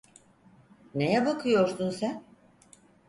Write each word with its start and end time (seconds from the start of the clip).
Neye 0.95 1.25
bakıyorsun 1.25 1.89
sen? 1.89 2.23